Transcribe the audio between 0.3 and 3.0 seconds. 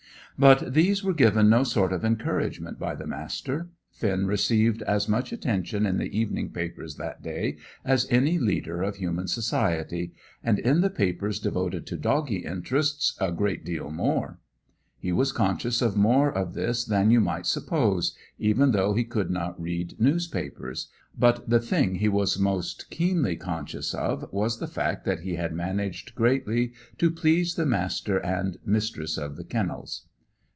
But these were given no sort of encouragement by